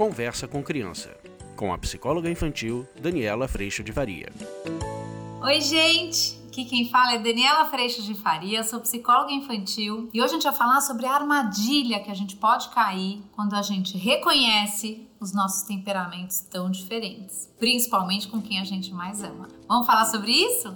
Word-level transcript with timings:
Conversa 0.00 0.48
com 0.48 0.62
Criança, 0.62 1.14
com 1.54 1.74
a 1.74 1.76
psicóloga 1.76 2.30
infantil 2.30 2.88
Daniela 3.02 3.46
Freixo 3.46 3.84
de 3.84 3.92
Faria. 3.92 4.32
Oi, 5.42 5.60
gente! 5.60 6.40
Aqui 6.46 6.64
quem 6.64 6.88
fala 6.88 7.12
é 7.12 7.18
Daniela 7.18 7.66
Freixo 7.66 8.02
de 8.02 8.14
Faria, 8.14 8.64
sou 8.64 8.80
psicóloga 8.80 9.30
infantil 9.30 10.08
e 10.10 10.22
hoje 10.22 10.30
a 10.30 10.32
gente 10.36 10.44
vai 10.44 10.54
falar 10.54 10.80
sobre 10.80 11.04
a 11.04 11.12
armadilha 11.12 12.00
que 12.00 12.10
a 12.10 12.14
gente 12.14 12.34
pode 12.36 12.70
cair 12.70 13.22
quando 13.32 13.52
a 13.52 13.60
gente 13.60 13.98
reconhece 13.98 15.06
os 15.20 15.34
nossos 15.34 15.68
temperamentos 15.68 16.40
tão 16.40 16.70
diferentes, 16.70 17.52
principalmente 17.58 18.26
com 18.26 18.40
quem 18.40 18.58
a 18.58 18.64
gente 18.64 18.94
mais 18.94 19.22
ama. 19.22 19.48
Vamos 19.68 19.86
falar 19.86 20.06
sobre 20.06 20.32
isso? 20.32 20.74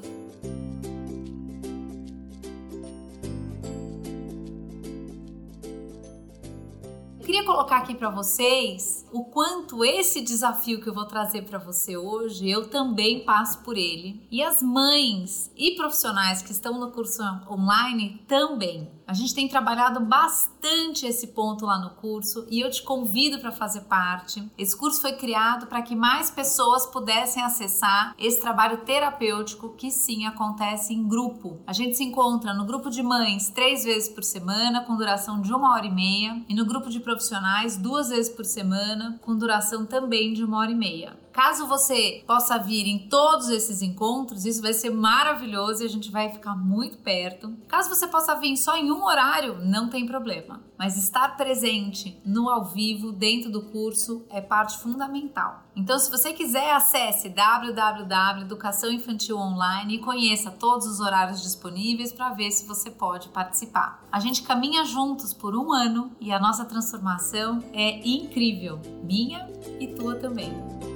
Queria 7.34 7.46
colocar 7.46 7.78
aqui 7.78 7.96
para 7.96 8.10
vocês 8.10 9.04
o 9.12 9.24
quanto 9.24 9.84
esse 9.84 10.20
desafio 10.20 10.80
que 10.80 10.88
eu 10.88 10.94
vou 10.94 11.04
trazer 11.04 11.42
para 11.42 11.58
você 11.58 11.96
hoje, 11.96 12.48
eu 12.48 12.68
também 12.70 13.24
passo 13.24 13.58
por 13.64 13.76
ele. 13.76 14.24
E 14.30 14.40
as 14.40 14.62
mães 14.62 15.50
e 15.56 15.72
profissionais 15.72 16.42
que 16.42 16.52
estão 16.52 16.78
no 16.78 16.92
curso 16.92 17.20
online 17.50 18.22
também. 18.28 18.88
A 19.06 19.12
gente 19.12 19.34
tem 19.34 19.46
trabalhado 19.46 20.00
bastante 20.00 21.06
esse 21.06 21.28
ponto 21.28 21.66
lá 21.66 21.78
no 21.78 21.90
curso 21.90 22.46
e 22.50 22.60
eu 22.60 22.70
te 22.70 22.82
convido 22.82 23.38
para 23.38 23.52
fazer 23.52 23.82
parte. 23.82 24.50
Esse 24.56 24.76
curso 24.76 25.00
foi 25.00 25.12
criado 25.12 25.66
para 25.66 25.82
que 25.82 25.94
mais 25.94 26.30
pessoas 26.30 26.86
pudessem 26.86 27.42
acessar 27.42 28.14
esse 28.18 28.40
trabalho 28.40 28.78
terapêutico 28.78 29.74
que 29.76 29.90
sim 29.90 30.24
acontece 30.24 30.94
em 30.94 31.06
grupo. 31.06 31.60
A 31.66 31.72
gente 31.72 31.96
se 31.96 32.04
encontra 32.04 32.54
no 32.54 32.64
grupo 32.64 32.88
de 32.88 33.02
mães 33.02 33.50
três 33.50 33.84
vezes 33.84 34.08
por 34.08 34.24
semana, 34.24 34.84
com 34.84 34.96
duração 34.96 35.40
de 35.40 35.52
uma 35.52 35.74
hora 35.74 35.86
e 35.86 35.92
meia, 35.92 36.42
e 36.48 36.54
no 36.54 36.64
grupo 36.64 36.88
de 36.88 37.00
profissionais 37.00 37.76
duas 37.76 38.08
vezes 38.08 38.34
por 38.34 38.44
semana, 38.44 39.18
com 39.20 39.36
duração 39.36 39.84
também 39.84 40.32
de 40.32 40.42
uma 40.42 40.58
hora 40.58 40.70
e 40.70 40.74
meia. 40.74 41.23
Caso 41.34 41.66
você 41.66 42.22
possa 42.28 42.56
vir 42.58 42.86
em 42.86 43.08
todos 43.08 43.48
esses 43.48 43.82
encontros, 43.82 44.44
isso 44.44 44.62
vai 44.62 44.72
ser 44.72 44.90
maravilhoso 44.90 45.82
e 45.82 45.86
a 45.86 45.88
gente 45.88 46.08
vai 46.08 46.28
ficar 46.28 46.54
muito 46.54 46.98
perto. 46.98 47.52
Caso 47.66 47.88
você 47.88 48.06
possa 48.06 48.36
vir 48.36 48.56
só 48.56 48.76
em 48.76 48.92
um 48.92 49.04
horário, 49.04 49.58
não 49.60 49.88
tem 49.88 50.06
problema. 50.06 50.62
Mas 50.78 50.96
estar 50.96 51.36
presente 51.36 52.16
no 52.24 52.48
ao 52.48 52.64
vivo 52.64 53.10
dentro 53.10 53.50
do 53.50 53.62
curso 53.62 54.24
é 54.30 54.40
parte 54.40 54.78
fundamental. 54.78 55.64
Então, 55.74 55.98
se 55.98 56.08
você 56.08 56.32
quiser, 56.32 56.72
acesse 56.72 57.28
www.educação 57.28 58.92
infantil 58.92 59.36
online 59.36 59.96
e 59.96 59.98
conheça 59.98 60.52
todos 60.52 60.86
os 60.86 61.00
horários 61.00 61.42
disponíveis 61.42 62.12
para 62.12 62.30
ver 62.30 62.52
se 62.52 62.64
você 62.64 62.92
pode 62.92 63.28
participar. 63.30 64.04
A 64.12 64.20
gente 64.20 64.42
caminha 64.42 64.84
juntos 64.84 65.34
por 65.34 65.56
um 65.56 65.72
ano 65.72 66.12
e 66.20 66.30
a 66.30 66.38
nossa 66.38 66.64
transformação 66.64 67.58
é 67.72 67.98
incrível, 68.08 68.80
minha 69.02 69.50
e 69.80 69.88
tua 69.88 70.14
também. 70.14 70.93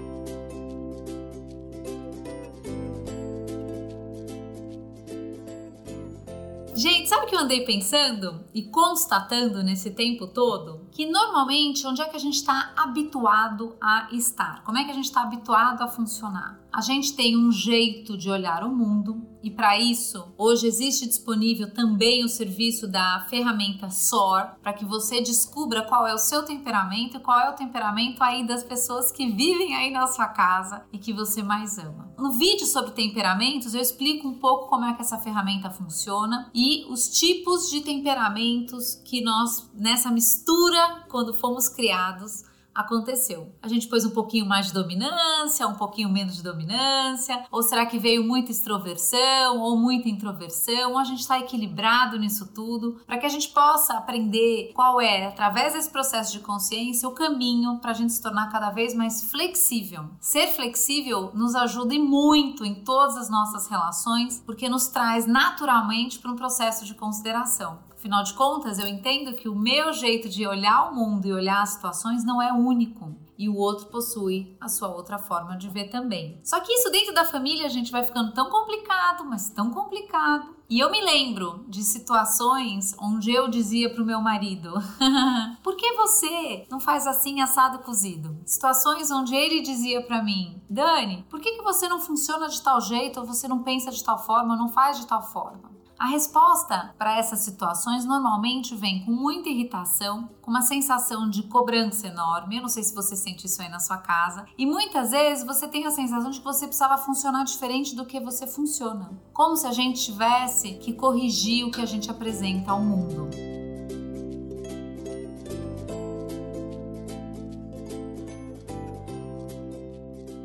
Gente, 6.79 7.09
sabe 7.09 7.27
o 7.27 7.29
que 7.29 7.35
eu 7.35 7.41
andei 7.41 7.65
pensando 7.65 8.45
e 8.55 8.63
constatando 8.63 9.65
nesse 9.65 9.91
tempo 9.91 10.29
todo? 10.29 10.88
Que 10.99 11.07
normalmente 11.07 11.87
onde 11.87 12.03
é 12.03 12.09
que 12.09 12.17
a 12.17 12.19
gente 12.19 12.35
está 12.35 12.73
habituado 12.77 13.77
a 13.81 14.09
estar? 14.11 14.65
Como 14.65 14.77
é 14.79 14.83
que 14.83 14.91
a 14.91 14.95
gente 14.95 15.05
está 15.05 15.23
habituado 15.23 15.81
a 15.81 15.87
funcionar? 15.87 16.59
A 16.73 16.81
gente 16.81 17.15
tem 17.15 17.37
um 17.37 17.51
jeito 17.51 18.17
de 18.17 18.29
olhar 18.29 18.65
o 18.65 18.75
mundo 18.75 19.27
e 19.43 19.51
para 19.51 19.79
isso 19.79 20.33
hoje 20.37 20.67
existe 20.67 21.07
disponível 21.07 21.73
também 21.73 22.25
o 22.25 22.29
serviço 22.29 22.87
da 22.87 23.25
ferramenta 23.31 23.89
SOR 23.89 24.57
para 24.63 24.73
que 24.73 24.85
você 24.85 25.21
descubra 25.21 25.83
qual 25.83 26.07
é 26.07 26.13
o 26.13 26.19
seu 26.19 26.45
temperamento 26.45 27.17
e 27.17 27.21
qual 27.21 27.41
é 27.41 27.51
o 27.51 27.55
temperamento 27.55 28.23
aí 28.23 28.47
das 28.47 28.63
pessoas 28.63 29.11
que 29.11 29.31
vivem 29.31 29.75
aí 29.75 29.91
na 29.91 30.07
sua 30.07 30.29
casa 30.29 30.85
e 30.93 30.99
que 30.99 31.13
você 31.13 31.43
mais 31.43 31.79
ama. 31.79 32.13
No 32.19 32.33
vídeo 32.33 32.67
sobre 32.67 32.91
temperamentos 32.91 33.75
eu 33.75 33.81
explico 33.81 34.29
um 34.29 34.35
pouco 34.35 34.69
como 34.69 34.85
é 34.85 34.93
que 34.93 35.03
essa 35.03 35.19
ferramenta 35.19 35.71
funciona 35.71 36.51
e 36.53 36.85
os 36.91 37.09
tipos 37.09 37.71
de 37.71 37.81
temperamentos 37.81 39.01
que 39.05 39.23
nós 39.23 39.71
nessa 39.73 40.11
mistura 40.11 40.88
quando 41.09 41.37
fomos 41.37 41.69
criados 41.69 42.45
aconteceu? 42.79 43.53
A 43.61 43.67
gente 43.67 43.89
pôs 43.89 44.05
um 44.05 44.11
pouquinho 44.11 44.47
mais 44.47 44.67
de 44.67 44.73
dominância, 44.73 45.67
um 45.67 45.75
pouquinho 45.75 46.09
menos 46.09 46.37
de 46.37 46.45
dominância? 46.45 47.45
Ou 47.51 47.61
será 47.61 47.85
que 47.85 47.99
veio 47.99 48.23
muita 48.23 48.53
extroversão 48.53 49.59
ou 49.59 49.77
muita 49.77 50.09
introversão? 50.09 50.93
Ou 50.93 50.99
a 50.99 51.05
gente 51.05 51.19
está 51.19 51.41
equilibrado 51.41 52.17
nisso 52.17 52.53
tudo 52.55 53.01
para 53.05 53.19
que 53.19 53.27
a 53.27 53.29
gente 53.29 53.49
possa 53.49 53.95
aprender 53.95 54.71
qual 54.75 55.01
é, 55.01 55.27
através 55.27 55.73
desse 55.73 55.91
processo 55.91 56.33
de 56.33 56.39
consciência, 56.39 57.09
o 57.09 57.13
caminho 57.13 57.79
para 57.79 57.91
a 57.91 57.95
gente 57.95 58.13
se 58.13 58.23
tornar 58.23 58.49
cada 58.49 58.71
vez 58.71 58.95
mais 58.95 59.29
flexível. 59.29 60.11
Ser 60.21 60.47
flexível 60.47 61.33
nos 61.35 61.57
ajuda 61.57 61.95
e 61.95 61.99
muito 61.99 62.65
em 62.65 62.77
todas 62.85 63.17
as 63.17 63.29
nossas 63.29 63.67
relações, 63.67 64.41
porque 64.47 64.69
nos 64.69 64.87
traz 64.87 65.27
naturalmente 65.27 66.21
para 66.21 66.31
um 66.31 66.37
processo 66.37 66.85
de 66.85 66.95
consideração. 66.95 67.88
Afinal 67.99 68.23
de 68.23 68.33
contas, 68.35 68.79
eu 68.79 68.87
entendo 68.87 69.35
que 69.35 69.49
o 69.49 69.57
meu 69.57 69.93
jeito 69.93 70.29
de 70.29 70.47
olhar 70.47 70.89
o 70.89 70.95
mundo 70.95 71.27
e 71.27 71.33
olhar 71.33 71.63
as 71.63 71.71
situações 71.71 72.25
não 72.25 72.41
é 72.41 72.53
único 72.53 73.13
e 73.37 73.49
o 73.49 73.57
outro 73.57 73.87
possui 73.87 74.57
a 74.61 74.69
sua 74.69 74.87
outra 74.89 75.19
forma 75.19 75.57
de 75.59 75.69
ver 75.69 75.91
também. 75.91 76.41
Só 76.45 76.61
que 76.61 76.73
isso 76.73 76.93
dentro 76.93 77.13
da 77.13 77.25
família 77.25 77.67
a 77.67 77.69
gente 77.69 77.91
vai 77.91 78.05
ficando 78.05 78.33
tão 78.33 78.49
complicado, 78.51 79.25
mas 79.25 79.51
tão 79.51 79.73
complicado. 79.73 80.55
E 80.71 80.79
eu 80.79 80.93
me 80.93 81.01
lembro 81.01 81.65
de 81.67 81.83
situações 81.83 82.95
onde 83.01 83.33
eu 83.33 83.49
dizia 83.49 83.93
pro 83.93 84.07
meu 84.07 84.21
marido: 84.21 84.75
"Por 85.61 85.75
que 85.75 85.93
você 85.95 86.67
não 86.71 86.79
faz 86.79 87.05
assim 87.05 87.41
assado 87.41 87.81
cozido?". 87.81 88.37
Situações 88.47 89.11
onde 89.11 89.35
ele 89.35 89.61
dizia 89.61 90.07
para 90.07 90.23
mim: 90.23 90.63
"Dani, 90.71 91.27
por 91.29 91.41
que 91.41 91.51
que 91.51 91.63
você 91.63 91.89
não 91.89 91.99
funciona 91.99 92.49
de 92.49 92.63
tal 92.63 92.81
jeito 92.81 93.19
ou 93.19 93.27
você 93.27 93.49
não 93.49 93.65
pensa 93.65 93.91
de 93.91 94.05
tal 94.05 94.19
forma, 94.25 94.55
ou 94.55 94.59
não 94.59 94.69
faz 94.69 95.01
de 95.01 95.07
tal 95.07 95.23
forma?". 95.23 95.78
A 95.99 96.07
resposta 96.07 96.95
para 96.97 97.19
essas 97.19 97.41
situações 97.41 98.05
normalmente 98.05 98.73
vem 98.77 99.05
com 99.05 99.11
muita 99.11 99.49
irritação, 99.49 100.31
com 100.41 100.49
uma 100.49 100.63
sensação 100.63 101.29
de 101.29 101.43
cobrança 101.43 102.07
enorme. 102.07 102.57
Eu 102.57 102.63
não 102.63 102.69
sei 102.69 102.85
se 102.85 102.95
você 102.95 103.17
sente 103.17 103.47
isso 103.47 103.61
aí 103.61 103.69
na 103.69 103.81
sua 103.81 103.99
casa. 103.99 104.47
E 104.57 104.65
muitas 104.65 105.11
vezes 105.11 105.45
você 105.45 105.67
tem 105.67 105.85
a 105.87 105.91
sensação 105.91 106.31
de 106.31 106.39
que 106.39 106.45
você 106.45 106.67
precisava 106.67 106.97
funcionar 106.99 107.43
diferente 107.43 107.97
do 107.97 108.07
que 108.07 108.21
você 108.21 108.47
funciona. 108.47 109.11
Como 109.33 109.57
se 109.57 109.67
a 109.67 109.73
gente 109.73 110.01
tivesse 110.05 110.75
que 110.75 110.93
corrigir 110.93 111.67
o 111.67 111.71
que 111.73 111.81
a 111.81 111.87
gente 111.87 112.09
apresenta 112.09 112.71
ao 112.71 112.81
mundo. 112.81 113.29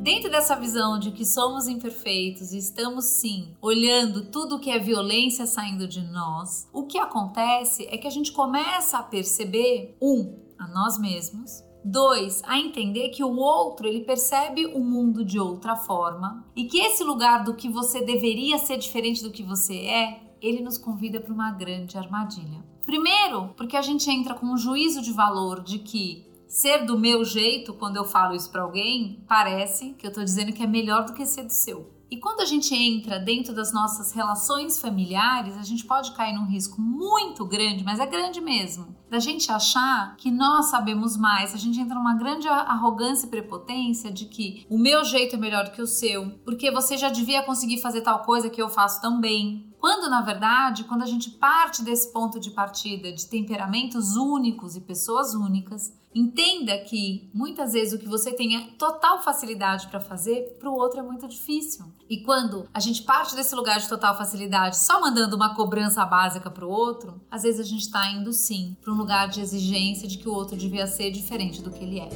Dentro 0.04 0.30
dessa 0.30 0.54
visão 0.54 0.98
de 0.98 1.12
que 1.12 1.24
somos 1.24 1.66
imperfeitos 1.66 2.52
e 2.52 2.58
estamos 2.58 3.06
sim 3.06 3.56
olhando 3.62 4.26
tudo 4.26 4.60
que 4.60 4.70
é 4.70 4.78
violência 4.78 5.46
saindo 5.46 5.88
de 5.88 6.02
nós, 6.02 6.68
o 6.74 6.82
que 6.82 6.98
acontece 6.98 7.88
é 7.90 7.96
que 7.96 8.06
a 8.06 8.10
gente 8.10 8.30
começa 8.30 8.98
a 8.98 9.02
perceber 9.02 9.96
um 10.02 10.40
a 10.58 10.68
nós 10.68 10.98
mesmos, 10.98 11.64
Dois, 11.82 12.42
a 12.44 12.58
entender 12.58 13.10
que 13.10 13.24
o 13.24 13.36
outro 13.36 13.86
ele 13.86 14.04
percebe 14.04 14.66
o 14.66 14.80
mundo 14.80 15.24
de 15.24 15.38
outra 15.38 15.74
forma 15.74 16.44
e 16.54 16.64
que 16.64 16.78
esse 16.78 17.02
lugar 17.02 17.42
do 17.42 17.54
que 17.54 17.70
você 17.70 18.02
deveria 18.02 18.58
ser 18.58 18.76
diferente 18.76 19.22
do 19.22 19.30
que 19.30 19.42
você 19.42 19.86
é, 19.86 20.20
ele 20.40 20.62
nos 20.62 20.76
convida 20.76 21.18
para 21.18 21.32
uma 21.32 21.50
grande 21.50 21.96
armadilha. 21.96 22.62
Primeiro, 22.84 23.54
porque 23.56 23.76
a 23.76 23.82
gente 23.82 24.10
entra 24.10 24.34
com 24.34 24.46
um 24.46 24.58
juízo 24.58 25.00
de 25.00 25.12
valor 25.12 25.62
de 25.62 25.78
que 25.78 26.26
ser 26.54 26.86
do 26.86 26.96
meu 26.96 27.24
jeito, 27.24 27.74
quando 27.74 27.96
eu 27.96 28.04
falo 28.04 28.32
isso 28.32 28.48
para 28.48 28.62
alguém, 28.62 29.24
parece 29.26 29.94
que 29.94 30.06
eu 30.06 30.08
estou 30.08 30.22
dizendo 30.22 30.52
que 30.52 30.62
é 30.62 30.66
melhor 30.68 31.04
do 31.04 31.12
que 31.12 31.26
ser 31.26 31.42
do 31.42 31.52
seu. 31.52 31.92
E 32.08 32.16
quando 32.18 32.42
a 32.42 32.44
gente 32.44 32.72
entra 32.72 33.18
dentro 33.18 33.52
das 33.52 33.72
nossas 33.72 34.12
relações 34.12 34.78
familiares, 34.78 35.56
a 35.56 35.64
gente 35.64 35.84
pode 35.84 36.12
cair 36.12 36.32
num 36.32 36.46
risco 36.46 36.80
muito 36.80 37.44
grande, 37.44 37.82
mas 37.82 37.98
é 37.98 38.06
grande 38.06 38.40
mesmo, 38.40 38.94
da 39.10 39.18
gente 39.18 39.50
achar 39.50 40.14
que 40.16 40.30
nós 40.30 40.66
sabemos 40.66 41.16
mais. 41.16 41.52
A 41.52 41.58
gente 41.58 41.80
entra 41.80 41.96
numa 41.96 42.14
grande 42.14 42.46
arrogância 42.46 43.26
e 43.26 43.30
prepotência 43.30 44.12
de 44.12 44.26
que 44.26 44.64
o 44.70 44.78
meu 44.78 45.04
jeito 45.04 45.34
é 45.34 45.38
melhor 45.38 45.64
do 45.64 45.72
que 45.72 45.82
o 45.82 45.88
seu, 45.88 46.38
porque 46.44 46.70
você 46.70 46.96
já 46.96 47.08
devia 47.08 47.42
conseguir 47.42 47.80
fazer 47.80 48.02
tal 48.02 48.22
coisa 48.22 48.48
que 48.48 48.62
eu 48.62 48.68
faço 48.68 49.00
também. 49.00 49.74
Quando, 49.80 50.08
na 50.08 50.20
verdade, 50.20 50.84
quando 50.84 51.02
a 51.02 51.06
gente 51.06 51.30
parte 51.30 51.82
desse 51.82 52.12
ponto 52.12 52.38
de 52.38 52.52
partida 52.52 53.12
de 53.12 53.26
temperamentos 53.26 54.14
únicos 54.14 54.76
e 54.76 54.80
pessoas 54.80 55.34
únicas, 55.34 55.92
entenda 56.14 56.78
que 56.78 57.28
muitas 57.34 57.72
vezes 57.72 57.92
o 57.92 57.98
que 57.98 58.08
você 58.08 58.32
tem 58.32 58.56
é 58.56 58.68
total 58.78 59.20
facilidade 59.22 59.88
para 59.88 60.00
fazer, 60.00 60.56
para 60.60 60.70
o 60.70 60.74
outro 60.74 61.00
é 61.00 61.02
muito 61.02 61.26
difícil. 61.26 61.84
E 62.08 62.22
quando 62.22 62.68
a 62.72 62.78
gente 62.78 63.02
parte 63.02 63.34
desse 63.34 63.54
lugar 63.54 63.80
de 63.80 63.88
total 63.88 64.16
facilidade 64.16 64.78
só 64.78 65.00
mandando 65.00 65.34
uma 65.34 65.54
cobrança 65.54 66.04
básica 66.04 66.50
para 66.50 66.64
o 66.64 66.70
outro, 66.70 67.20
às 67.30 67.42
vezes 67.42 67.60
a 67.60 67.64
gente 67.64 67.82
está 67.82 68.10
indo 68.10 68.32
sim 68.32 68.76
para 68.80 68.92
um 68.92 68.96
lugar 68.96 69.28
de 69.28 69.40
exigência 69.40 70.06
de 70.06 70.18
que 70.18 70.28
o 70.28 70.32
outro 70.32 70.56
devia 70.56 70.86
ser 70.86 71.10
diferente 71.10 71.60
do 71.60 71.70
que 71.70 71.82
ele 71.82 71.98
é. 71.98 72.08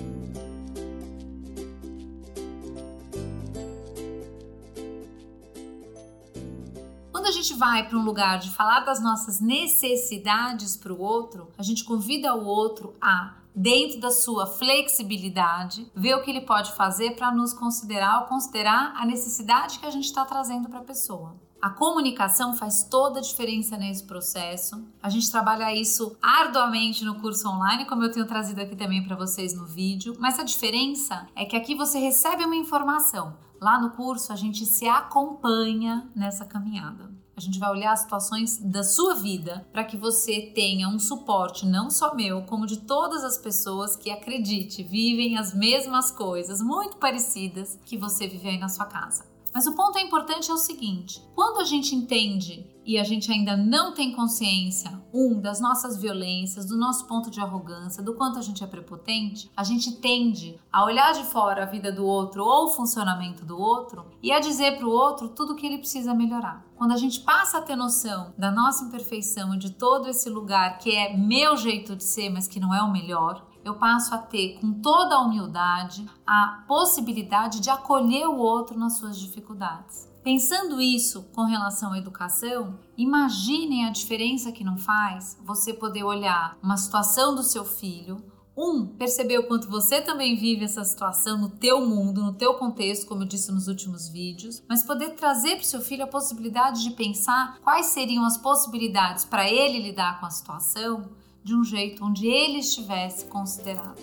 a 7.28 7.30
gente 7.30 7.52
vai 7.54 7.86
para 7.86 7.98
um 7.98 8.02
lugar 8.02 8.38
de 8.38 8.50
falar 8.50 8.80
das 8.80 9.02
nossas 9.02 9.38
necessidades 9.38 10.76
para 10.76 10.92
o 10.92 10.98
outro, 10.98 11.50
a 11.58 11.62
gente 11.62 11.84
convida 11.84 12.34
o 12.34 12.44
outro 12.44 12.94
a 13.00 13.36
dentro 13.58 13.98
da 13.98 14.12
sua 14.12 14.46
flexibilidade, 14.46 15.90
ver 15.94 16.14
o 16.14 16.22
que 16.22 16.30
ele 16.30 16.42
pode 16.42 16.72
fazer 16.72 17.16
para 17.16 17.32
nos 17.32 17.52
considerar 17.52 18.20
ou 18.20 18.26
considerar 18.26 18.94
a 18.96 19.04
necessidade 19.04 19.80
que 19.80 19.86
a 19.86 19.90
gente 19.90 20.04
está 20.04 20.24
trazendo 20.24 20.68
para 20.68 20.78
a 20.78 20.84
pessoa. 20.84 21.34
A 21.60 21.68
comunicação 21.68 22.54
faz 22.54 22.84
toda 22.84 23.18
a 23.18 23.22
diferença 23.22 23.76
nesse 23.76 24.04
processo. 24.04 24.86
A 25.02 25.10
gente 25.10 25.28
trabalha 25.28 25.74
isso 25.74 26.16
arduamente 26.22 27.04
no 27.04 27.16
curso 27.16 27.48
online, 27.48 27.84
como 27.84 28.04
eu 28.04 28.12
tenho 28.12 28.28
trazido 28.28 28.60
aqui 28.60 28.76
também 28.76 29.02
para 29.02 29.16
vocês 29.16 29.52
no 29.52 29.66
vídeo, 29.66 30.16
mas 30.20 30.38
a 30.38 30.44
diferença 30.44 31.26
é 31.34 31.44
que 31.44 31.56
aqui 31.56 31.74
você 31.74 31.98
recebe 31.98 32.44
uma 32.44 32.54
informação. 32.54 33.36
Lá 33.60 33.80
no 33.80 33.90
curso 33.90 34.32
a 34.32 34.36
gente 34.36 34.64
se 34.64 34.86
acompanha 34.86 36.08
nessa 36.14 36.44
caminhada. 36.44 37.10
A 37.38 37.40
gente 37.40 37.60
vai 37.60 37.70
olhar 37.70 37.92
as 37.92 38.00
situações 38.00 38.58
da 38.58 38.82
sua 38.82 39.14
vida 39.14 39.64
para 39.72 39.84
que 39.84 39.96
você 39.96 40.50
tenha 40.56 40.88
um 40.88 40.98
suporte 40.98 41.64
não 41.64 41.88
só 41.88 42.12
meu, 42.12 42.42
como 42.42 42.66
de 42.66 42.78
todas 42.78 43.22
as 43.22 43.38
pessoas 43.38 43.94
que 43.94 44.10
acredite, 44.10 44.82
vivem 44.82 45.38
as 45.38 45.54
mesmas 45.54 46.10
coisas 46.10 46.60
muito 46.60 46.96
parecidas 46.96 47.78
que 47.84 47.96
você 47.96 48.26
vive 48.26 48.48
aí 48.48 48.58
na 48.58 48.68
sua 48.68 48.86
casa. 48.86 49.24
Mas 49.54 49.68
o 49.68 49.76
ponto 49.76 49.96
é 49.98 50.02
importante 50.02 50.50
é 50.50 50.52
o 50.52 50.58
seguinte: 50.58 51.22
quando 51.32 51.60
a 51.60 51.64
gente 51.64 51.94
entende 51.94 52.66
e 52.88 52.98
a 52.98 53.04
gente 53.04 53.30
ainda 53.30 53.54
não 53.54 53.92
tem 53.92 54.12
consciência, 54.12 54.98
um, 55.12 55.38
das 55.38 55.60
nossas 55.60 56.00
violências, 56.00 56.64
do 56.64 56.74
nosso 56.74 57.06
ponto 57.06 57.30
de 57.30 57.38
arrogância, 57.38 58.02
do 58.02 58.14
quanto 58.14 58.38
a 58.38 58.42
gente 58.42 58.64
é 58.64 58.66
prepotente, 58.66 59.50
a 59.54 59.62
gente 59.62 59.96
tende 59.96 60.58
a 60.72 60.86
olhar 60.86 61.12
de 61.12 61.22
fora 61.24 61.64
a 61.64 61.66
vida 61.66 61.92
do 61.92 62.06
outro 62.06 62.42
ou 62.42 62.68
o 62.68 62.70
funcionamento 62.70 63.44
do 63.44 63.60
outro 63.60 64.06
e 64.22 64.32
a 64.32 64.40
dizer 64.40 64.78
para 64.78 64.86
o 64.86 64.90
outro 64.90 65.28
tudo 65.28 65.52
o 65.52 65.56
que 65.56 65.66
ele 65.66 65.76
precisa 65.76 66.14
melhorar. 66.14 66.64
Quando 66.76 66.92
a 66.92 66.96
gente 66.96 67.20
passa 67.20 67.58
a 67.58 67.62
ter 67.62 67.76
noção 67.76 68.32
da 68.38 68.50
nossa 68.50 68.86
imperfeição 68.86 69.54
e 69.54 69.58
de 69.58 69.72
todo 69.72 70.08
esse 70.08 70.30
lugar 70.30 70.78
que 70.78 70.94
é 70.94 71.14
meu 71.14 71.58
jeito 71.58 71.94
de 71.94 72.04
ser, 72.04 72.30
mas 72.30 72.48
que 72.48 72.58
não 72.58 72.74
é 72.74 72.82
o 72.82 72.90
melhor, 72.90 73.46
eu 73.68 73.74
passo 73.74 74.14
a 74.14 74.18
ter 74.18 74.58
com 74.60 74.72
toda 74.72 75.14
a 75.14 75.20
humildade 75.20 76.06
a 76.26 76.64
possibilidade 76.66 77.60
de 77.60 77.70
acolher 77.70 78.26
o 78.26 78.38
outro 78.38 78.78
nas 78.78 78.98
suas 78.98 79.18
dificuldades. 79.18 80.08
Pensando 80.22 80.80
isso 80.80 81.22
com 81.34 81.44
relação 81.44 81.92
à 81.92 81.98
educação, 81.98 82.78
imaginem 82.96 83.86
a 83.86 83.90
diferença 83.90 84.52
que 84.52 84.64
não 84.64 84.76
faz 84.76 85.38
você 85.42 85.72
poder 85.72 86.02
olhar 86.02 86.58
uma 86.62 86.76
situação 86.76 87.34
do 87.34 87.42
seu 87.42 87.64
filho, 87.64 88.22
um, 88.56 88.86
perceber 88.86 89.38
o 89.38 89.46
quanto 89.46 89.70
você 89.70 90.02
também 90.02 90.36
vive 90.36 90.64
essa 90.64 90.82
situação 90.82 91.38
no 91.38 91.48
teu 91.48 91.86
mundo, 91.86 92.22
no 92.24 92.34
teu 92.34 92.54
contexto, 92.54 93.06
como 93.06 93.22
eu 93.22 93.28
disse 93.28 93.52
nos 93.52 93.68
últimos 93.68 94.08
vídeos, 94.08 94.62
mas 94.68 94.82
poder 94.82 95.10
trazer 95.10 95.52
para 95.52 95.62
o 95.62 95.64
seu 95.64 95.80
filho 95.80 96.02
a 96.02 96.08
possibilidade 96.08 96.82
de 96.82 96.90
pensar 96.90 97.60
quais 97.60 97.86
seriam 97.86 98.24
as 98.24 98.36
possibilidades 98.36 99.24
para 99.24 99.48
ele 99.48 99.80
lidar 99.80 100.18
com 100.18 100.26
a 100.26 100.30
situação 100.30 101.08
de 101.48 101.56
um 101.56 101.64
jeito 101.64 102.04
onde 102.04 102.26
ele 102.26 102.58
estivesse 102.58 103.24
considerado. 103.24 103.98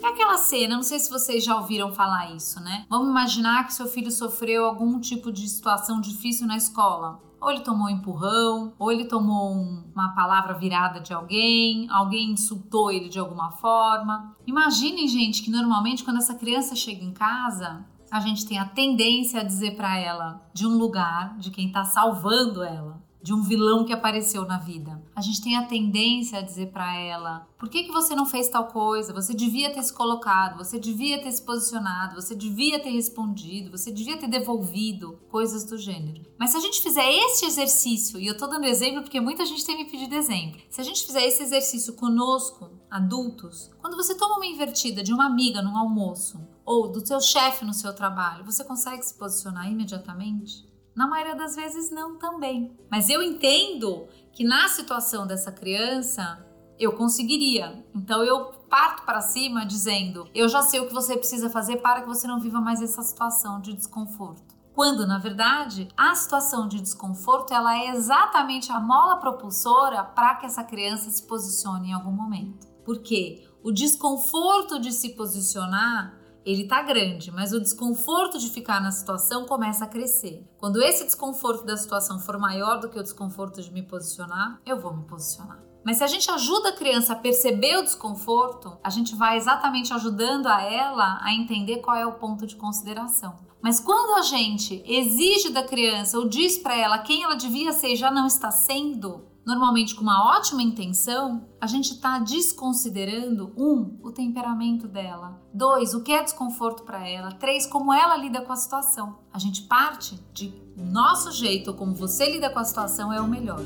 É 0.00 0.06
aquela 0.06 0.38
cena, 0.38 0.76
não 0.76 0.84
sei 0.84 1.00
se 1.00 1.10
vocês 1.10 1.42
já 1.42 1.56
ouviram 1.56 1.92
falar 1.92 2.32
isso, 2.32 2.60
né? 2.60 2.86
Vamos 2.88 3.08
imaginar 3.08 3.66
que 3.66 3.74
seu 3.74 3.88
filho 3.88 4.10
sofreu 4.12 4.66
algum 4.66 5.00
tipo 5.00 5.32
de 5.32 5.48
situação 5.48 6.00
difícil 6.00 6.46
na 6.46 6.56
escola. 6.56 7.20
Ou 7.40 7.50
ele 7.50 7.62
tomou 7.62 7.86
um 7.86 7.90
empurrão, 7.90 8.72
ou 8.78 8.92
ele 8.92 9.06
tomou 9.06 9.52
um, 9.52 9.82
uma 9.92 10.14
palavra 10.14 10.54
virada 10.54 11.00
de 11.00 11.12
alguém, 11.12 11.88
alguém 11.90 12.30
insultou 12.30 12.92
ele 12.92 13.08
de 13.08 13.18
alguma 13.18 13.50
forma. 13.50 14.36
Imaginem, 14.46 15.08
gente, 15.08 15.42
que 15.42 15.50
normalmente 15.50 16.04
quando 16.04 16.18
essa 16.18 16.34
criança 16.34 16.76
chega 16.76 17.02
em 17.02 17.12
casa, 17.12 17.84
a 18.10 18.20
gente 18.20 18.46
tem 18.46 18.58
a 18.58 18.64
tendência 18.64 19.40
a 19.40 19.44
dizer 19.44 19.76
para 19.76 19.96
ela 19.96 20.50
de 20.52 20.66
um 20.66 20.76
lugar, 20.76 21.38
de 21.38 21.50
quem 21.50 21.68
está 21.68 21.84
salvando 21.84 22.62
ela, 22.62 23.00
de 23.22 23.34
um 23.34 23.42
vilão 23.42 23.84
que 23.84 23.92
apareceu 23.92 24.46
na 24.46 24.58
vida. 24.58 25.02
A 25.14 25.20
gente 25.20 25.42
tem 25.42 25.56
a 25.56 25.66
tendência 25.66 26.38
a 26.38 26.42
dizer 26.42 26.72
para 26.72 26.96
ela: 26.96 27.46
por 27.58 27.68
que, 27.68 27.84
que 27.84 27.92
você 27.92 28.14
não 28.14 28.26
fez 28.26 28.48
tal 28.48 28.66
coisa? 28.68 29.12
Você 29.12 29.34
devia 29.34 29.72
ter 29.72 29.82
se 29.82 29.92
colocado, 29.92 30.56
você 30.56 30.78
devia 30.78 31.22
ter 31.22 31.30
se 31.30 31.42
posicionado, 31.42 32.20
você 32.20 32.34
devia 32.34 32.80
ter 32.80 32.90
respondido, 32.90 33.76
você 33.76 33.92
devia 33.92 34.16
ter 34.16 34.28
devolvido, 34.28 35.20
coisas 35.28 35.64
do 35.64 35.76
gênero. 35.76 36.22
Mas 36.38 36.50
se 36.50 36.56
a 36.56 36.60
gente 36.60 36.80
fizer 36.80 37.08
este 37.08 37.44
exercício, 37.44 38.18
e 38.18 38.26
eu 38.26 38.36
tô 38.36 38.46
dando 38.46 38.64
exemplo 38.64 39.02
porque 39.02 39.20
muita 39.20 39.44
gente 39.44 39.64
tem 39.64 39.76
me 39.76 39.90
pedido 39.90 40.14
exemplo, 40.14 40.60
se 40.70 40.80
a 40.80 40.84
gente 40.84 41.04
fizer 41.06 41.24
esse 41.26 41.42
exercício 41.42 41.92
conosco, 41.94 42.70
adultos, 42.90 43.70
quando 43.80 43.96
você 43.96 44.14
toma 44.14 44.36
uma 44.36 44.46
invertida 44.46 45.02
de 45.02 45.12
uma 45.12 45.26
amiga 45.26 45.62
num 45.62 45.76
almoço, 45.76 46.40
ou 46.64 46.90
do 46.90 47.04
seu 47.06 47.20
chefe 47.20 47.64
no 47.64 47.74
seu 47.74 47.94
trabalho, 47.94 48.44
você 48.44 48.64
consegue 48.64 49.02
se 49.02 49.14
posicionar 49.14 49.70
imediatamente? 49.70 50.68
Na 50.94 51.06
maioria 51.06 51.36
das 51.36 51.56
vezes, 51.56 51.90
não 51.90 52.18
também. 52.18 52.76
Mas 52.90 53.08
eu 53.08 53.22
entendo 53.22 54.08
que 54.32 54.44
na 54.44 54.68
situação 54.68 55.26
dessa 55.26 55.52
criança, 55.52 56.44
eu 56.80 56.92
conseguiria. 56.92 57.84
Então 57.94 58.24
eu 58.24 58.46
parto 58.68 59.04
para 59.04 59.20
cima 59.20 59.66
dizendo: 59.66 60.28
eu 60.34 60.48
já 60.48 60.62
sei 60.62 60.80
o 60.80 60.88
que 60.88 60.94
você 60.94 61.16
precisa 61.16 61.50
fazer 61.50 61.76
para 61.76 62.00
que 62.00 62.08
você 62.08 62.26
não 62.26 62.40
viva 62.40 62.60
mais 62.60 62.80
essa 62.80 63.02
situação 63.02 63.60
de 63.60 63.74
desconforto. 63.74 64.58
Quando, 64.72 65.06
na 65.06 65.18
verdade, 65.18 65.88
a 65.96 66.14
situação 66.14 66.66
de 66.66 66.80
desconforto 66.80 67.52
ela 67.52 67.76
é 67.76 67.88
exatamente 67.90 68.72
a 68.72 68.80
mola 68.80 69.16
propulsora 69.16 70.02
para 70.02 70.36
que 70.36 70.46
essa 70.46 70.64
criança 70.64 71.10
se 71.10 71.26
posicione 71.26 71.90
em 71.90 71.92
algum 71.92 72.12
momento. 72.12 72.66
Porque 72.84 73.46
o 73.62 73.70
desconforto 73.70 74.78
de 74.78 74.90
se 74.92 75.10
posicionar 75.10 76.18
ele 76.44 76.66
tá 76.66 76.82
grande, 76.82 77.30
mas 77.30 77.52
o 77.52 77.60
desconforto 77.60 78.38
de 78.38 78.48
ficar 78.48 78.80
na 78.80 78.90
situação 78.90 79.46
começa 79.46 79.84
a 79.84 79.88
crescer. 79.88 80.46
Quando 80.58 80.82
esse 80.82 81.04
desconforto 81.04 81.64
da 81.64 81.76
situação 81.76 82.18
for 82.18 82.38
maior 82.38 82.80
do 82.80 82.88
que 82.88 82.98
o 82.98 83.02
desconforto 83.02 83.60
de 83.60 83.72
me 83.72 83.82
posicionar, 83.82 84.60
eu 84.64 84.78
vou 84.78 84.96
me 84.96 85.04
posicionar. 85.04 85.62
Mas 85.84 85.96
se 85.96 86.04
a 86.04 86.06
gente 86.06 86.30
ajuda 86.30 86.70
a 86.70 86.76
criança 86.76 87.14
a 87.14 87.16
perceber 87.16 87.78
o 87.78 87.82
desconforto, 87.82 88.76
a 88.84 88.90
gente 88.90 89.14
vai 89.14 89.36
exatamente 89.36 89.92
ajudando 89.94 90.46
a 90.46 90.62
ela 90.62 91.18
a 91.22 91.32
entender 91.32 91.78
qual 91.78 91.96
é 91.96 92.06
o 92.06 92.18
ponto 92.18 92.46
de 92.46 92.56
consideração. 92.56 93.38
Mas 93.62 93.78
quando 93.78 94.18
a 94.18 94.22
gente 94.22 94.82
exige 94.86 95.50
da 95.50 95.62
criança 95.62 96.18
ou 96.18 96.28
diz 96.28 96.58
para 96.58 96.76
ela 96.76 96.98
quem 96.98 97.22
ela 97.22 97.34
devia 97.34 97.72
ser 97.72 97.92
e 97.92 97.96
já 97.96 98.10
não 98.10 98.26
está 98.26 98.50
sendo, 98.50 99.26
normalmente 99.44 99.94
com 99.94 100.02
uma 100.02 100.36
ótima 100.36 100.62
intenção, 100.62 101.48
a 101.60 101.66
gente 101.66 101.92
está 101.92 102.18
desconsiderando 102.18 103.52
um, 103.56 103.98
o 104.02 104.12
temperamento 104.12 104.86
dela, 104.86 105.40
dois, 105.52 105.94
o 105.94 106.02
que 106.02 106.12
é 106.12 106.22
desconforto 106.22 106.82
para 106.82 107.06
ela, 107.08 107.32
três, 107.32 107.66
como 107.66 107.92
ela 107.92 108.16
lida 108.16 108.42
com 108.42 108.52
a 108.52 108.56
situação. 108.56 109.18
A 109.32 109.38
gente 109.38 109.62
parte 109.62 110.18
de 110.32 110.52
nosso 110.76 111.32
jeito, 111.32 111.68
ou 111.68 111.76
como 111.76 111.94
você 111.94 112.30
lida 112.30 112.50
com 112.50 112.58
a 112.58 112.64
situação 112.64 113.12
é 113.12 113.20
o 113.20 113.28
melhor. 113.28 113.60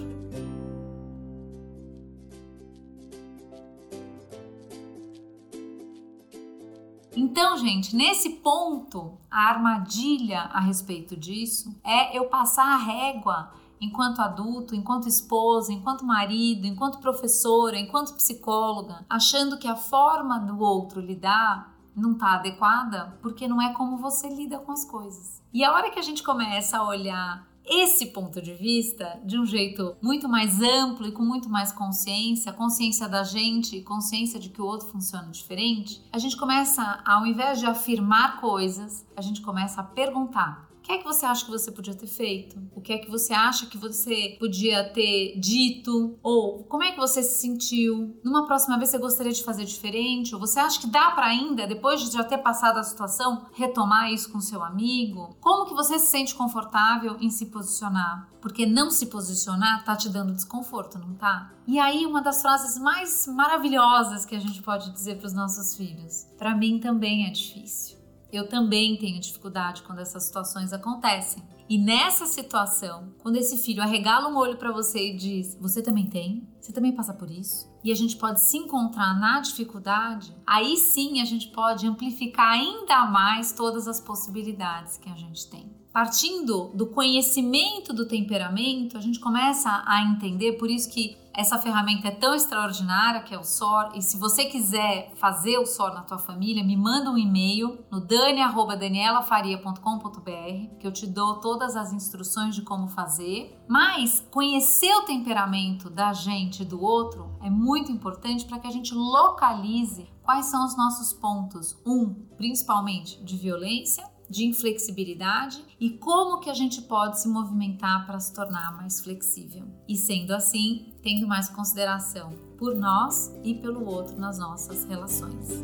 Então, 7.16 7.56
gente, 7.56 7.94
nesse 7.94 8.30
ponto, 8.30 9.18
a 9.30 9.48
armadilha 9.48 10.40
a 10.52 10.60
respeito 10.60 11.16
disso 11.16 11.74
é 11.84 12.16
eu 12.16 12.26
passar 12.26 12.66
a 12.66 12.76
régua 12.76 13.52
enquanto 13.80 14.20
adulto, 14.20 14.74
enquanto 14.74 15.08
esposa, 15.08 15.72
enquanto 15.72 16.04
marido, 16.04 16.66
enquanto 16.66 16.98
professora, 16.98 17.78
enquanto 17.78 18.14
psicóloga, 18.14 19.04
achando 19.08 19.58
que 19.58 19.68
a 19.68 19.76
forma 19.76 20.38
do 20.38 20.58
outro 20.60 21.00
lidar 21.00 21.74
não 21.94 22.12
está 22.12 22.34
adequada 22.34 23.16
porque 23.22 23.46
não 23.46 23.60
é 23.60 23.72
como 23.72 23.98
você 23.98 24.28
lida 24.28 24.58
com 24.58 24.72
as 24.72 24.84
coisas. 24.84 25.42
E 25.52 25.62
a 25.64 25.72
hora 25.72 25.90
que 25.90 25.98
a 25.98 26.02
gente 26.02 26.22
começa 26.22 26.78
a 26.78 26.86
olhar 26.86 27.46
esse 27.64 28.06
ponto 28.06 28.42
de 28.42 28.52
vista 28.52 29.18
de 29.24 29.38
um 29.38 29.46
jeito 29.46 29.96
muito 30.02 30.28
mais 30.28 30.60
amplo 30.60 31.06
e 31.06 31.12
com 31.12 31.22
muito 31.22 31.48
mais 31.48 31.72
consciência, 31.72 32.52
consciência 32.52 33.08
da 33.08 33.22
gente, 33.22 33.80
consciência 33.80 34.38
de 34.38 34.50
que 34.50 34.60
o 34.60 34.66
outro 34.66 34.88
funciona 34.88 35.28
diferente, 35.28 36.04
a 36.12 36.18
gente 36.18 36.36
começa, 36.36 37.00
ao 37.06 37.26
invés 37.26 37.60
de 37.60 37.66
afirmar 37.66 38.38
coisas, 38.40 39.06
a 39.16 39.22
gente 39.22 39.40
começa 39.40 39.80
a 39.80 39.84
perguntar: 39.84 40.68
que 40.84 40.92
é 40.92 40.98
que 40.98 41.04
você 41.04 41.24
acha 41.24 41.46
que 41.46 41.50
você 41.50 41.72
podia 41.72 41.94
ter 41.94 42.06
feito? 42.06 42.60
O 42.74 42.80
que 42.80 42.92
é 42.92 42.98
que 42.98 43.10
você 43.10 43.32
acha 43.32 43.64
que 43.64 43.78
você 43.78 44.36
podia 44.38 44.84
ter 44.92 45.34
dito? 45.40 46.18
Ou 46.22 46.62
como 46.64 46.82
é 46.82 46.92
que 46.92 47.00
você 47.00 47.22
se 47.22 47.40
sentiu? 47.40 48.14
Numa 48.22 48.46
próxima 48.46 48.76
vez 48.76 48.90
você 48.90 48.98
gostaria 48.98 49.32
de 49.32 49.42
fazer 49.42 49.64
diferente? 49.64 50.34
Ou 50.34 50.40
você 50.40 50.60
acha 50.60 50.78
que 50.78 50.86
dá 50.86 51.12
para 51.12 51.24
ainda, 51.24 51.66
depois 51.66 52.02
de 52.02 52.12
já 52.12 52.22
ter 52.22 52.36
passado 52.36 52.78
a 52.78 52.82
situação, 52.82 53.46
retomar 53.54 54.12
isso 54.12 54.30
com 54.30 54.40
seu 54.40 54.62
amigo? 54.62 55.34
Como 55.40 55.64
que 55.64 55.74
você 55.74 55.98
se 55.98 56.08
sente 56.08 56.34
confortável 56.34 57.16
em 57.18 57.30
se 57.30 57.46
posicionar? 57.46 58.28
Porque 58.42 58.66
não 58.66 58.90
se 58.90 59.06
posicionar 59.06 59.86
tá 59.86 59.96
te 59.96 60.10
dando 60.10 60.34
desconforto, 60.34 60.98
não 60.98 61.14
tá? 61.14 61.50
E 61.66 61.78
aí 61.78 62.04
uma 62.04 62.20
das 62.20 62.42
frases 62.42 62.78
mais 62.78 63.26
maravilhosas 63.26 64.26
que 64.26 64.36
a 64.36 64.38
gente 64.38 64.62
pode 64.62 64.92
dizer 64.92 65.16
para 65.16 65.28
os 65.28 65.32
nossos 65.32 65.74
filhos: 65.74 66.26
para 66.36 66.54
mim 66.54 66.78
também 66.78 67.26
é 67.26 67.30
difícil. 67.30 67.93
Eu 68.34 68.48
também 68.48 68.96
tenho 68.96 69.20
dificuldade 69.20 69.82
quando 69.82 70.00
essas 70.00 70.24
situações 70.24 70.72
acontecem. 70.72 71.42
E 71.68 71.78
nessa 71.78 72.26
situação, 72.26 73.14
quando 73.18 73.36
esse 73.36 73.56
filho 73.56 73.82
arregala 73.82 74.28
um 74.28 74.36
olho 74.36 74.56
para 74.56 74.72
você 74.72 75.12
e 75.12 75.16
diz: 75.16 75.56
Você 75.60 75.80
também 75.80 76.06
tem? 76.06 76.46
Você 76.60 76.72
também 76.72 76.92
passa 76.92 77.14
por 77.14 77.30
isso? 77.30 77.72
E 77.82 77.92
a 77.92 77.94
gente 77.94 78.16
pode 78.16 78.40
se 78.40 78.56
encontrar 78.56 79.18
na 79.18 79.40
dificuldade, 79.40 80.34
aí 80.46 80.76
sim 80.76 81.20
a 81.20 81.24
gente 81.24 81.48
pode 81.48 81.86
amplificar 81.86 82.52
ainda 82.52 83.06
mais 83.06 83.52
todas 83.52 83.86
as 83.86 84.00
possibilidades 84.00 84.96
que 84.96 85.08
a 85.08 85.14
gente 85.14 85.48
tem. 85.48 85.70
Partindo 85.92 86.72
do 86.74 86.86
conhecimento 86.86 87.92
do 87.92 88.08
temperamento, 88.08 88.98
a 88.98 89.00
gente 89.00 89.20
começa 89.20 89.84
a 89.86 90.02
entender, 90.02 90.54
por 90.54 90.68
isso 90.68 90.90
que 90.90 91.16
essa 91.36 91.58
ferramenta 91.58 92.08
é 92.08 92.12
tão 92.12 92.34
extraordinária 92.34 93.22
que 93.22 93.34
é 93.34 93.38
o 93.38 93.44
SOR. 93.44 93.90
E 93.94 94.02
se 94.02 94.16
você 94.16 94.44
quiser 94.44 95.12
fazer 95.16 95.58
o 95.58 95.66
SOR 95.66 95.92
na 95.92 96.02
tua 96.02 96.18
família, 96.18 96.62
me 96.62 96.76
manda 96.76 97.10
um 97.10 97.18
e-mail 97.18 97.84
no 97.90 97.98
dani@danielafaria.com.br 98.00 100.78
que 100.78 100.86
eu 100.86 100.92
te 100.92 101.04
dou 101.06 101.40
todas 101.40 101.74
as 101.76 101.92
instruções 101.92 102.54
de 102.54 102.62
como 102.62 102.86
fazer. 102.88 103.60
Mas 103.68 104.24
conhecer 104.30 104.94
o 104.94 105.02
temperamento 105.02 105.90
da 105.90 106.12
gente 106.12 106.62
e 106.62 106.64
do 106.64 106.80
outro 106.80 107.36
é 107.42 107.50
muito 107.50 107.90
importante 107.90 108.44
para 108.44 108.60
que 108.60 108.68
a 108.68 108.70
gente 108.70 108.94
localize 108.94 110.06
quais 110.22 110.46
são 110.46 110.64
os 110.64 110.76
nossos 110.76 111.12
pontos, 111.12 111.76
um, 111.84 112.14
principalmente 112.36 113.20
de 113.22 113.36
violência, 113.36 114.08
de 114.34 114.44
inflexibilidade 114.44 115.64
e 115.78 115.90
como 115.90 116.40
que 116.40 116.50
a 116.50 116.54
gente 116.54 116.82
pode 116.82 117.20
se 117.20 117.28
movimentar 117.28 118.04
para 118.04 118.18
se 118.18 118.34
tornar 118.34 118.76
mais 118.76 119.00
flexível. 119.00 119.64
E 119.88 119.96
sendo 119.96 120.34
assim, 120.34 120.92
tendo 121.02 121.28
mais 121.28 121.48
consideração 121.48 122.32
por 122.58 122.74
nós 122.74 123.32
e 123.44 123.54
pelo 123.54 123.86
outro 123.86 124.18
nas 124.18 124.36
nossas 124.36 124.84
relações. 124.86 125.62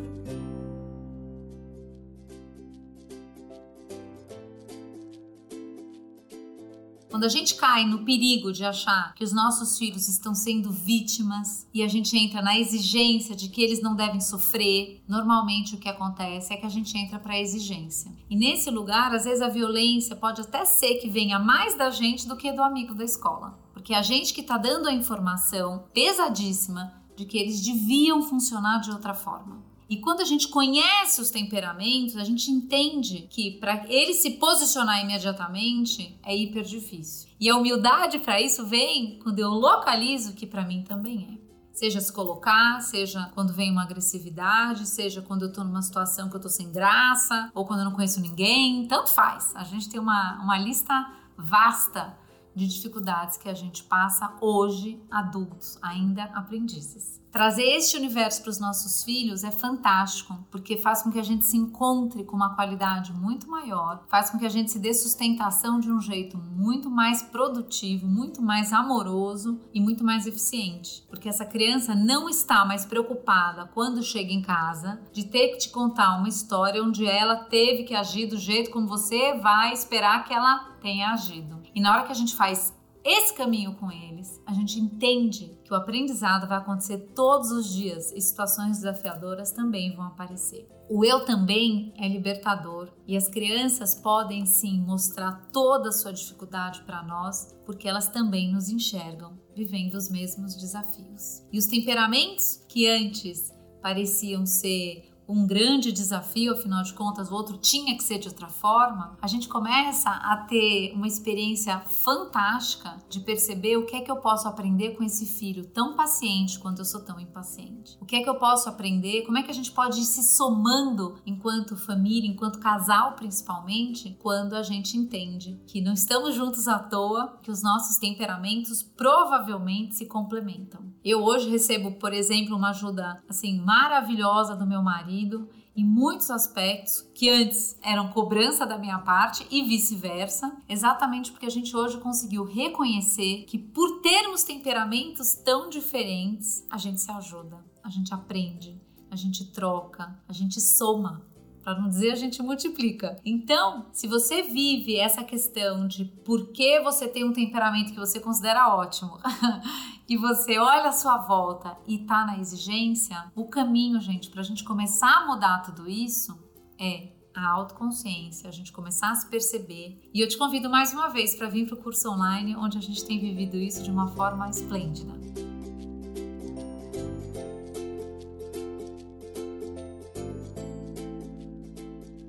Quando 7.21 7.29
a 7.33 7.37
gente 7.37 7.55
cai 7.57 7.85
no 7.85 8.03
perigo 8.03 8.51
de 8.51 8.65
achar 8.65 9.13
que 9.15 9.23
os 9.23 9.31
nossos 9.31 9.77
filhos 9.77 10.09
estão 10.09 10.35
sendo 10.35 10.73
vítimas 10.73 11.69
e 11.75 11.83
a 11.83 11.87
gente 11.87 12.17
entra 12.17 12.41
na 12.41 12.59
exigência 12.59 13.37
de 13.37 13.51
que 13.51 13.61
eles 13.61 13.83
não 13.83 13.95
devem 13.95 14.23
sofrer, 14.23 15.05
normalmente 15.07 15.75
o 15.75 15.79
que 15.79 15.87
acontece 15.87 16.51
é 16.51 16.57
que 16.57 16.65
a 16.65 16.71
gente 16.71 16.97
entra 16.97 17.19
para 17.19 17.35
a 17.35 17.39
exigência. 17.39 18.11
E 18.31 18.35
nesse 18.35 18.71
lugar, 18.71 19.15
às 19.15 19.25
vezes 19.25 19.43
a 19.43 19.51
violência 19.51 20.17
pode 20.17 20.41
até 20.41 20.65
ser 20.65 20.95
que 20.95 21.11
venha 21.11 21.39
mais 21.39 21.77
da 21.77 21.91
gente 21.91 22.27
do 22.27 22.39
que 22.39 22.51
do 22.53 22.63
amigo 22.63 22.95
da 22.95 23.05
escola. 23.05 23.59
Porque 23.75 23.93
a 23.93 24.01
gente 24.01 24.33
que 24.33 24.41
está 24.41 24.57
dando 24.57 24.89
a 24.89 24.95
informação 24.95 25.85
pesadíssima 25.93 26.91
de 27.15 27.27
que 27.27 27.37
eles 27.37 27.61
deviam 27.61 28.23
funcionar 28.23 28.81
de 28.81 28.91
outra 28.91 29.13
forma. 29.13 29.63
E 29.91 29.97
quando 29.97 30.21
a 30.21 30.25
gente 30.25 30.47
conhece 30.47 31.21
os 31.21 31.31
temperamentos, 31.31 32.17
a 32.17 32.23
gente 32.23 32.49
entende 32.49 33.27
que 33.29 33.59
para 33.59 33.85
ele 33.89 34.15
se 34.15 34.31
posicionar 34.39 35.03
imediatamente 35.03 36.17
é 36.23 36.37
hiper 36.37 36.63
difícil. 36.63 37.29
E 37.41 37.51
a 37.51 37.57
humildade 37.57 38.21
para 38.21 38.41
isso 38.41 38.65
vem 38.65 39.19
quando 39.21 39.41
eu 39.41 39.51
localizo 39.51 40.35
que 40.35 40.47
para 40.47 40.65
mim 40.65 40.85
também 40.85 41.29
é. 41.35 41.51
Seja 41.73 42.01
se 42.01 42.13
colocar, 42.13 42.81
seja 42.81 43.33
quando 43.35 43.53
vem 43.53 43.73
uma 43.73 43.83
agressividade, 43.83 44.87
seja 44.87 45.23
quando 45.23 45.47
eu 45.47 45.53
tô 45.53 45.65
numa 45.65 45.83
situação 45.83 46.31
que 46.31 46.37
eu 46.37 46.41
tô 46.41 46.49
sem 46.49 46.71
graça, 46.71 47.51
ou 47.53 47.67
quando 47.67 47.81
eu 47.81 47.87
não 47.87 47.93
conheço 47.93 48.21
ninguém, 48.21 48.87
tanto 48.87 49.11
faz. 49.11 49.53
A 49.57 49.65
gente 49.65 49.89
tem 49.89 49.99
uma, 49.99 50.41
uma 50.41 50.57
lista 50.57 50.95
vasta 51.37 52.17
de 52.55 52.69
dificuldades 52.69 53.37
que 53.37 53.49
a 53.49 53.55
gente 53.55 53.83
passa 53.83 54.37
hoje, 54.41 55.03
adultos, 55.11 55.79
ainda 55.83 56.25
aprendizes. 56.25 57.21
Trazer 57.31 57.63
este 57.63 57.97
universo 57.97 58.43
para 58.43 58.51
os 58.51 58.59
nossos 58.59 59.05
filhos 59.05 59.45
é 59.45 59.53
fantástico, 59.53 60.37
porque 60.51 60.77
faz 60.77 61.03
com 61.03 61.13
que 61.13 61.19
a 61.19 61.23
gente 61.23 61.47
se 61.47 61.57
encontre 61.57 62.25
com 62.25 62.35
uma 62.35 62.57
qualidade 62.57 63.13
muito 63.13 63.49
maior, 63.49 64.05
faz 64.09 64.31
com 64.31 64.39
que 64.39 64.45
a 64.45 64.49
gente 64.49 64.73
se 64.73 64.81
dê 64.81 64.93
sustentação 64.93 65.79
de 65.79 65.93
um 65.93 66.01
jeito 66.01 66.37
muito 66.37 66.91
mais 66.91 67.23
produtivo, 67.23 68.09
muito 68.09 68.43
mais 68.43 68.73
amoroso 68.73 69.61
e 69.73 69.81
muito 69.81 70.03
mais 70.03 70.27
eficiente. 70.27 71.05
Porque 71.09 71.29
essa 71.29 71.45
criança 71.45 71.95
não 71.95 72.29
está 72.29 72.65
mais 72.65 72.85
preocupada 72.85 73.71
quando 73.73 74.03
chega 74.03 74.33
em 74.33 74.43
casa 74.43 75.01
de 75.13 75.25
ter 75.25 75.51
que 75.51 75.59
te 75.59 75.69
contar 75.69 76.19
uma 76.19 76.29
história 76.29 76.83
onde 76.83 77.07
ela 77.07 77.37
teve 77.37 77.85
que 77.85 77.95
agir 77.95 78.27
do 78.27 78.39
jeito 78.39 78.73
como 78.73 78.89
você 78.89 79.35
vai 79.35 79.73
esperar 79.73 80.25
que 80.25 80.35
ela 80.35 80.77
tenha 80.83 81.13
agido. 81.13 81.63
E 81.73 81.81
na 81.81 81.93
hora 81.93 82.07
que 82.07 82.13
a 82.13 82.17
gente 82.17 82.35
faz 82.35 82.75
esse 83.05 83.33
caminho 83.35 83.75
com 83.77 83.91
eles, 83.91 84.43
a 84.45 84.53
gente 84.53 84.79
entende 84.79 85.60
que 85.71 85.75
o 85.75 85.77
aprendizado 85.77 86.49
vai 86.49 86.59
acontecer 86.59 86.99
todos 87.15 87.53
os 87.53 87.73
dias 87.73 88.11
e 88.11 88.21
situações 88.21 88.79
desafiadoras 88.79 89.53
também 89.53 89.95
vão 89.95 90.05
aparecer. 90.05 90.69
O 90.89 91.05
eu 91.05 91.25
também 91.25 91.95
é 91.97 92.09
libertador 92.09 92.89
e 93.07 93.17
as 93.17 93.29
crianças 93.29 93.95
podem 93.95 94.45
sim 94.45 94.81
mostrar 94.81 95.49
toda 95.53 95.91
a 95.91 95.93
sua 95.93 96.13
dificuldade 96.13 96.83
para 96.83 97.05
nós, 97.05 97.57
porque 97.65 97.87
elas 97.87 98.09
também 98.09 98.53
nos 98.53 98.69
enxergam 98.69 99.39
vivendo 99.55 99.95
os 99.95 100.11
mesmos 100.11 100.57
desafios. 100.57 101.47
E 101.53 101.59
os 101.59 101.67
temperamentos 101.67 102.65
que 102.69 102.89
antes 102.89 103.55
pareciam 103.81 104.45
ser 104.45 105.10
um 105.31 105.47
grande 105.47 105.93
desafio, 105.93 106.53
afinal 106.53 106.83
de 106.83 106.93
contas, 106.93 107.31
o 107.31 107.35
outro 107.35 107.57
tinha 107.57 107.97
que 107.97 108.03
ser 108.03 108.19
de 108.19 108.29
outra 108.29 108.49
forma, 108.49 109.17
a 109.23 109.27
gente 109.27 109.49
começa 109.49 110.11
a 110.11 110.37
ter 110.49 110.93
uma 110.95 111.07
experiência 111.07 111.79
fantástica 111.81 112.97
de 113.09 113.21
perceber 113.21 113.77
o 113.77 113.87
que 113.87 113.97
é 113.97 114.01
que 114.01 114.11
eu 114.11 114.17
posso 114.17 114.49
aprender 114.49 114.97
com 114.97 115.05
esse 115.05 115.27
filho 115.27 115.65
tão 115.67 115.95
paciente 115.95 116.59
quando 116.59 116.81
eu 116.81 116.85
sou 116.85 117.01
tão 117.01 117.21
impaciente. 117.21 117.97
O 118.01 118.05
que 118.05 118.17
é 118.17 118.23
que 118.23 118.29
eu 118.29 118.35
posso 118.35 118.69
aprender, 118.69 119.23
como 119.23 119.39
é 119.39 119.43
que 119.43 119.51
a 119.51 119.55
gente 119.55 119.71
pode 119.71 120.01
ir 120.01 120.05
se 120.05 120.23
somando 120.23 121.21
enquanto 121.25 121.77
família, 121.77 122.29
enquanto 122.29 122.59
casal 122.59 123.13
principalmente, 123.13 124.17
quando 124.21 124.55
a 124.55 124.63
gente 124.63 124.97
entende 124.97 125.61
que 125.67 125.81
não 125.81 125.93
estamos 125.93 126.35
juntos 126.35 126.67
à 126.67 126.79
toa, 126.79 127.39
que 127.43 127.51
os 127.51 127.63
nossos 127.63 127.99
temperamentos 127.99 128.83
provavelmente 128.83 129.95
se 129.95 130.07
complementam. 130.07 130.91
Eu 131.05 131.23
hoje 131.23 131.49
recebo, 131.49 131.93
por 131.93 132.13
exemplo, 132.13 132.57
uma 132.57 132.71
ajuda 132.71 133.23
assim 133.29 133.59
maravilhosa 133.61 134.57
do 134.57 134.67
meu 134.67 134.83
marido 135.21 135.49
em 135.77 135.85
muitos 135.85 136.31
aspectos 136.31 137.07
que 137.15 137.29
antes 137.31 137.79
eram 137.83 138.09
cobrança 138.09 138.67
da 138.67 138.77
minha 138.77 138.99
parte 138.99 139.47
e 139.51 139.63
vice-versa, 139.63 140.57
exatamente 140.69 141.31
porque 141.31 141.47
a 141.47 141.51
gente 141.51 141.77
hoje 141.77 141.99
conseguiu 141.99 142.45
reconhecer 142.45 143.45
que 143.45 143.59
por 143.59 144.01
termos 144.01 144.43
temperamentos 144.43 145.35
tão 145.35 145.71
diferentes, 145.71 146.67
a 146.71 146.77
gente 146.77 147.01
se 147.01 147.11
ajuda, 147.11 147.65
a 147.85 147.89
gente 147.89 148.13
aprende, 148.13 148.81
a 149.11 149.17
gente 149.17 149.45
troca, 149.53 150.19
a 150.29 150.33
gente 150.33 150.61
soma 150.61 151.25
para 151.63 151.79
não 151.79 151.89
dizer 151.89 152.13
a 152.13 152.17
gente 152.17 152.43
multiplica. 152.43 153.17
Então, 153.25 153.87
se 153.93 154.07
você 154.07 154.43
vive 154.43 154.97
essa 154.97 155.23
questão 155.23 155.87
de 155.87 156.05
por 156.05 156.49
que 156.53 156.81
você 156.81 157.07
tem 157.07 157.25
um 157.25 157.33
temperamento 157.33 157.93
que 157.93 157.99
você 157.99 158.19
considera 158.21 158.75
ótimo 158.75 159.19
e 160.09 160.17
você 160.17 160.59
olha 160.59 160.89
a 160.89 160.93
sua 160.93 161.19
volta 161.19 161.77
e 161.87 161.99
tá 161.99 162.25
na 162.25 162.39
exigência, 162.39 163.31
o 163.35 163.45
caminho, 163.47 164.01
gente, 164.01 164.31
para 164.31 164.41
a 164.41 164.45
gente 164.45 164.65
começar 164.65 165.23
a 165.23 165.27
mudar 165.27 165.63
tudo 165.63 165.89
isso 165.89 166.39
é 166.79 167.13
a 167.35 167.49
autoconsciência, 167.51 168.49
a 168.49 168.53
gente 168.53 168.73
começar 168.73 169.11
a 169.11 169.15
se 169.15 169.29
perceber. 169.29 169.99
E 170.13 170.21
eu 170.21 170.29
te 170.29 170.37
convido 170.37 170.69
mais 170.69 170.93
uma 170.93 171.09
vez 171.09 171.35
para 171.35 171.49
vir 171.49 171.67
para 171.67 171.75
o 171.75 171.83
curso 171.83 172.11
online, 172.11 172.57
onde 172.57 172.79
a 172.79 172.81
gente 172.81 173.05
tem 173.05 173.21
vivido 173.21 173.57
isso 173.57 173.83
de 173.83 173.91
uma 173.91 174.09
forma 174.09 174.49
esplêndida. 174.49 175.13